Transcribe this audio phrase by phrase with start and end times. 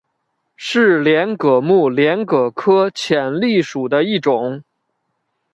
[0.55, 4.63] 是帘蛤目帘蛤科浅蜊属的一种。